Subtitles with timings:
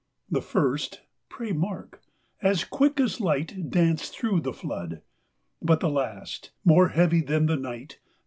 [0.31, 2.01] 8 The first (pray mark!)
[2.51, 5.03] as quick as light Danced through the flood;
[5.67, 7.99] Hut th' last, more heavy than the night.